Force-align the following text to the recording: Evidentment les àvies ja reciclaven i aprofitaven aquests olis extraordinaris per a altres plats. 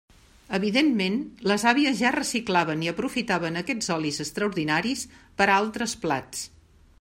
Evidentment 0.57 1.17
les 1.51 1.65
àvies 1.71 1.99
ja 1.99 2.13
reciclaven 2.15 2.81
i 2.85 2.89
aprofitaven 2.93 3.61
aquests 3.61 3.93
olis 3.97 4.19
extraordinaris 4.27 5.05
per 5.43 5.49
a 5.51 5.59
altres 5.59 5.95
plats. 6.09 6.43